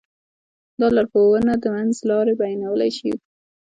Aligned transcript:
دا 0.79 0.87
لارښوونه 0.95 1.53
د 1.57 1.65
منځ 1.75 1.93
لاره 2.09 2.33
بيانولی 2.41 2.91
شو. 2.97 3.11